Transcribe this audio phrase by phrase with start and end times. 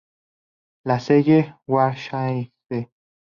[0.83, 2.49] La Selle-Guerchaise